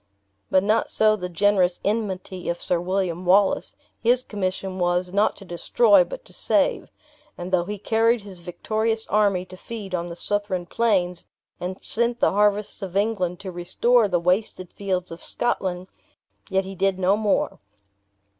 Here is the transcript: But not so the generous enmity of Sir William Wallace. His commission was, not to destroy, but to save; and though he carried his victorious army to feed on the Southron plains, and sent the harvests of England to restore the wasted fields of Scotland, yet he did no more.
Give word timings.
But 0.49 0.63
not 0.63 0.89
so 0.89 1.15
the 1.15 1.29
generous 1.29 1.79
enmity 1.85 2.49
of 2.49 2.59
Sir 2.59 2.79
William 2.81 3.23
Wallace. 3.23 3.75
His 4.01 4.23
commission 4.23 4.79
was, 4.79 5.13
not 5.13 5.35
to 5.35 5.45
destroy, 5.45 6.03
but 6.03 6.25
to 6.25 6.33
save; 6.33 6.89
and 7.37 7.51
though 7.51 7.65
he 7.65 7.77
carried 7.77 8.21
his 8.21 8.39
victorious 8.39 9.05
army 9.09 9.45
to 9.45 9.55
feed 9.55 9.93
on 9.93 10.07
the 10.07 10.15
Southron 10.15 10.65
plains, 10.65 11.25
and 11.59 11.83
sent 11.83 12.19
the 12.19 12.31
harvests 12.31 12.81
of 12.81 12.97
England 12.97 13.39
to 13.41 13.51
restore 13.51 14.07
the 14.07 14.19
wasted 14.19 14.73
fields 14.73 15.11
of 15.11 15.21
Scotland, 15.21 15.85
yet 16.49 16.65
he 16.65 16.73
did 16.73 16.97
no 16.97 17.15
more. 17.15 17.59